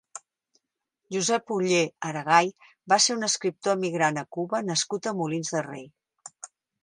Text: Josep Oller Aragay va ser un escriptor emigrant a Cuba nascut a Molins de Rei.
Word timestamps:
Josep 1.15 1.51
Oller 1.55 1.81
Aragay 2.11 2.49
va 2.93 2.99
ser 3.07 3.17
un 3.19 3.27
escriptor 3.29 3.77
emigrant 3.79 4.19
a 4.21 4.25
Cuba 4.37 4.65
nascut 4.73 5.11
a 5.11 5.13
Molins 5.19 5.55
de 5.57 5.65
Rei. 5.69 5.85